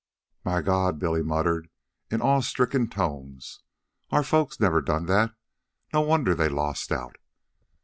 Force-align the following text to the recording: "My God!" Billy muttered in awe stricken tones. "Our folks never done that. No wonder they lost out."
"My 0.43 0.63
God!" 0.63 0.97
Billy 0.97 1.21
muttered 1.21 1.69
in 2.09 2.23
awe 2.23 2.39
stricken 2.39 2.89
tones. 2.89 3.59
"Our 4.09 4.23
folks 4.23 4.59
never 4.59 4.81
done 4.81 5.05
that. 5.05 5.35
No 5.93 6.01
wonder 6.01 6.33
they 6.33 6.49
lost 6.49 6.91
out." 6.91 7.17